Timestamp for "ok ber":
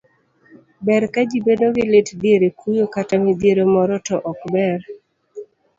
4.31-4.79